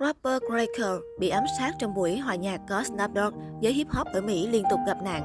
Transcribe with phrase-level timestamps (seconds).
[0.00, 4.06] Rapper Cracker bị ám sát trong buổi hòa nhạc có Snoop Dogg, giới hip hop
[4.06, 5.22] ở Mỹ liên tục gặp nạn.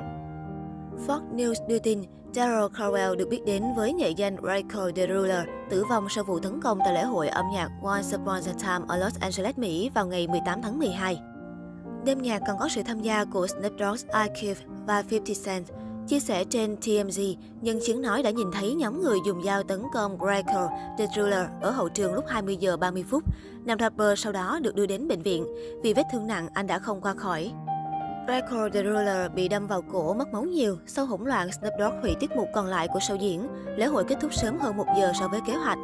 [1.08, 2.04] Fox News đưa tin,
[2.34, 6.40] Daryl Carwell được biết đến với nghệ danh Rachel the Ruler, tử vong sau vụ
[6.40, 9.90] tấn công tại lễ hội âm nhạc Once Upon a Time ở Los Angeles, Mỹ
[9.96, 11.20] vào ngày 18 tháng 12.
[12.06, 14.10] Đêm nhạc còn có sự tham gia của Snoop Dogg,
[14.42, 15.66] Ice và 50 Cent.
[16.08, 19.84] Chia sẻ trên TMZ, nhân chứng nói đã nhìn thấy nhóm người dùng dao tấn
[19.94, 23.24] công Gregor The Driller ở hậu trường lúc 20 giờ 30 phút.
[23.66, 25.46] Nam rapper sau đó được đưa đến bệnh viện.
[25.84, 27.52] Vì vết thương nặng, anh đã không qua khỏi.
[28.28, 30.78] Greco The Ruler bị đâm vào cổ, mất máu nhiều.
[30.86, 33.48] Sau hỗn loạn, Snoop Dogg hủy tiết mục còn lại của show diễn.
[33.78, 35.78] Lễ hội kết thúc sớm hơn một giờ so với kế hoạch.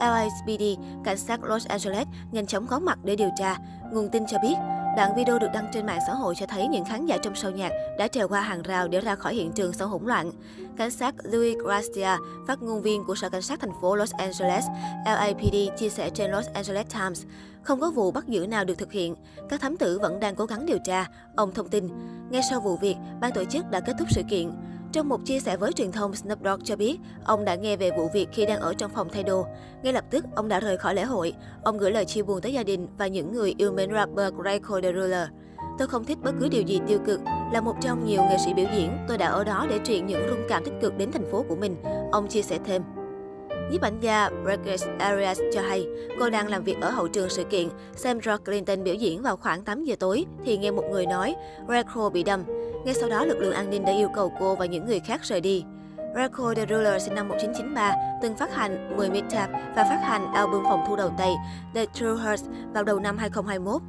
[0.00, 0.62] LAPD,
[1.04, 3.56] cảnh sát Los Angeles, nhanh chóng có mặt để điều tra.
[3.92, 4.54] Nguồn tin cho biết,
[4.96, 7.50] Đoạn video được đăng trên mạng xã hội cho thấy những khán giả trong sâu
[7.50, 10.30] nhạc đã trèo qua hàng rào để ra khỏi hiện trường sau hỗn loạn.
[10.76, 14.64] Cảnh sát Louis Gracia, phát ngôn viên của Sở Cảnh sát thành phố Los Angeles,
[15.06, 17.24] LAPD chia sẻ trên Los Angeles Times,
[17.62, 19.14] không có vụ bắt giữ nào được thực hiện.
[19.48, 21.06] Các thám tử vẫn đang cố gắng điều tra.
[21.36, 21.88] Ông thông tin,
[22.30, 24.50] ngay sau vụ việc, ban tổ chức đã kết thúc sự kiện.
[24.92, 27.90] Trong một chia sẻ với truyền thông, Snoop Dogg cho biết ông đã nghe về
[27.90, 29.46] vụ việc khi đang ở trong phòng thay đồ.
[29.82, 31.32] Ngay lập tức, ông đã rời khỏi lễ hội.
[31.62, 34.80] Ông gửi lời chia buồn tới gia đình và những người yêu mến rapper Greco
[34.80, 35.28] the Ruler.
[35.78, 37.20] Tôi không thích bất cứ điều gì tiêu cực.
[37.52, 40.26] Là một trong nhiều nghệ sĩ biểu diễn, tôi đã ở đó để truyền những
[40.28, 41.76] rung cảm tích cực đến thành phố của mình.
[42.12, 42.82] Ông chia sẻ thêm.
[43.70, 45.86] Nhiếp ảnh gia Burgess Arias cho hay,
[46.18, 49.36] cô đang làm việc ở hậu trường sự kiện, xem George Clinton biểu diễn vào
[49.36, 51.34] khoảng 8 giờ tối, thì nghe một người nói
[51.66, 52.44] Greco bị đâm.
[52.84, 55.20] Ngay sau đó, lực lượng an ninh đã yêu cầu cô và những người khác
[55.24, 55.64] rời đi.
[56.14, 60.62] Greco The Ruler sinh năm 1993, từng phát hành 10 mixtape và phát hành album
[60.64, 61.34] phòng thu đầu tay
[61.74, 63.82] The True Hearts vào đầu năm 2021.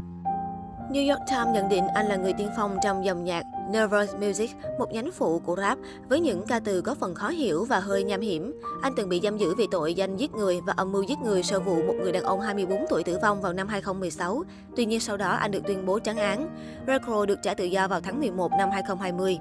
[0.90, 4.52] New York Times nhận định anh là người tiên phong trong dòng nhạc Nervous Music,
[4.80, 5.78] một nhánh phụ của rap,
[6.10, 8.54] với những ca từ có phần khó hiểu và hơi nham hiểm.
[8.82, 11.44] Anh từng bị giam giữ vì tội danh giết người và âm mưu giết người
[11.44, 14.44] sau vụ một người đàn ông 24 tuổi tử vong vào năm 2016.
[14.76, 16.50] Tuy nhiên sau đó anh được tuyên bố trắng án.
[16.88, 19.40] Recro được trả tự do vào tháng 11 năm 2020.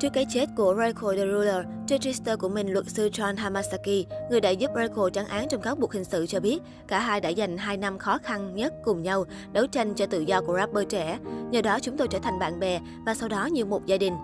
[0.00, 4.06] Trước cái chết của Reiko the Ruler, trên Twitter của mình, luật sư John Hamasaki,
[4.30, 7.20] người đã giúp Reiko trắng án trong cáo buộc hình sự cho biết, cả hai
[7.20, 10.56] đã dành 2 năm khó khăn nhất cùng nhau đấu tranh cho tự do của
[10.56, 11.18] rapper trẻ.
[11.50, 14.14] Nhờ đó chúng tôi trở thành bạn bè và sau đó như một gia đình.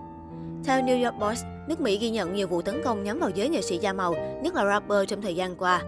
[0.65, 3.49] Theo New York Post, nước Mỹ ghi nhận nhiều vụ tấn công nhắm vào giới
[3.49, 5.83] nghệ sĩ da màu, nhất là rapper trong thời gian qua.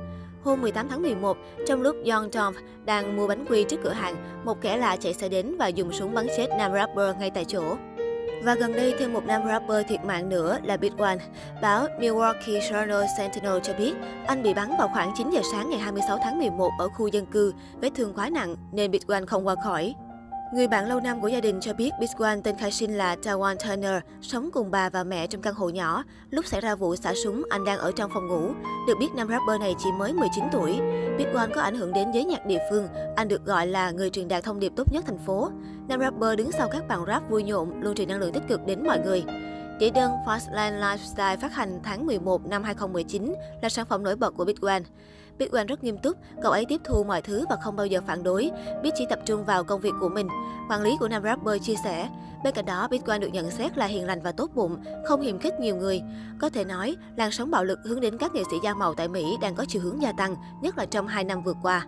[0.44, 4.44] Hôm 18 tháng 11, trong lúc John Trump đang mua bánh quy trước cửa hàng,
[4.44, 7.44] một kẻ lạ chạy xe đến và dùng súng bắn chết nam rapper ngay tại
[7.44, 7.76] chỗ.
[8.44, 11.16] Và gần đây, thêm một nam rapper thiệt mạng nữa là Big One.
[11.62, 13.92] Báo Milwaukee Journal Sentinel cho biết,
[14.26, 17.26] anh bị bắn vào khoảng 9 giờ sáng ngày 26 tháng 11 ở khu dân
[17.26, 19.94] cư, vết thương quá nặng nên Big One không qua khỏi.
[20.53, 23.17] Người bạn lâu năm của gia đình cho biết Big One tên khai sinh là
[23.17, 26.05] Tawan Turner, sống cùng bà và mẹ trong căn hộ nhỏ.
[26.31, 28.53] Lúc xảy ra vụ xả súng, anh đang ở trong phòng ngủ.
[28.87, 30.81] Được biết nam rapper này chỉ mới 19 tuổi.
[31.19, 32.89] Big One có ảnh hưởng đến giới nhạc địa phương.
[33.17, 35.51] Anh được gọi là người truyền đạt thông điệp tốt nhất thành phố.
[35.89, 38.67] Nam rapper đứng sau các bạn rap vui nhộn, luôn truyền năng lượng tích cực
[38.67, 39.25] đến mọi người.
[39.79, 44.34] Đĩa đơn Fastland Lifestyle phát hành tháng 11 năm 2019 là sản phẩm nổi bật
[44.37, 44.83] của Big One.
[45.42, 48.00] Big One rất nghiêm túc, cậu ấy tiếp thu mọi thứ và không bao giờ
[48.06, 48.50] phản đối,
[48.82, 50.28] biết chỉ tập trung vào công việc của mình.
[50.70, 52.08] Quản lý của nam rapper chia sẻ,
[52.44, 55.20] bên cạnh đó Big One được nhận xét là hiền lành và tốt bụng, không
[55.20, 56.03] hiềm khích nhiều người.
[56.38, 59.08] Có thể nói, làn sóng bạo lực hướng đến các nghệ sĩ da màu tại
[59.08, 61.86] Mỹ đang có chiều hướng gia tăng, nhất là trong hai năm vừa qua.